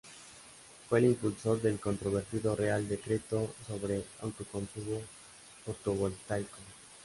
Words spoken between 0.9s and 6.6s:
el impulsor del controvertido Real Decreto sobre autoconsumo fotovoltaico.